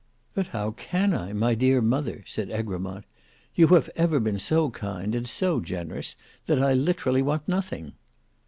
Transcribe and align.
"But 0.33 0.47
how 0.47 0.71
can 0.71 1.13
I, 1.13 1.31
my 1.31 1.53
dear 1.53 1.79
mother?" 1.79 2.23
said 2.25 2.51
Egremont. 2.51 3.05
"You 3.53 3.67
have 3.67 3.87
ever 3.95 4.19
been 4.19 4.39
so 4.39 4.71
kind 4.71 5.13
and 5.13 5.29
so 5.29 5.59
generous 5.59 6.15
that 6.47 6.57
I 6.59 6.73
literally 6.73 7.21
want 7.21 7.47
nothing." 7.47 7.93